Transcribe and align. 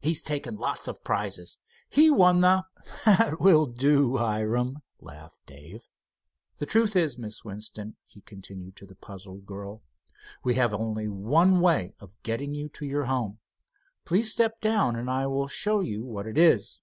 "He's 0.00 0.22
taken 0.22 0.54
lots 0.54 0.86
of 0.86 1.02
prizes. 1.02 1.58
He 1.90 2.08
won 2.08 2.42
the——" 2.42 2.62
"That 3.04 3.40
will 3.40 3.66
do, 3.66 4.18
Hiram," 4.18 4.82
laughed 5.00 5.44
Dave. 5.46 5.88
"The 6.58 6.66
truth 6.66 6.94
is, 6.94 7.18
Miss 7.18 7.44
Winston," 7.44 7.96
he 8.06 8.20
continued 8.20 8.76
to 8.76 8.86
the 8.86 8.94
puzzled 8.94 9.46
girl, 9.46 9.82
"we 10.44 10.54
have 10.54 10.72
only 10.72 11.08
one 11.08 11.60
way 11.60 11.96
of 11.98 12.14
getting 12.22 12.54
you 12.54 12.68
to 12.68 12.86
your 12.86 13.06
home. 13.06 13.40
Please 14.04 14.30
step 14.30 14.60
down 14.60 14.94
and 14.94 15.10
I 15.10 15.26
will 15.26 15.48
show 15.48 15.80
you 15.80 16.04
what 16.04 16.28
it 16.28 16.38
is." 16.38 16.78